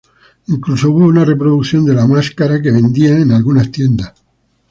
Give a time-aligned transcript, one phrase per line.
[0.47, 4.13] Incluso hubo una reproducción de la máscara que vendían en algunas tiendas.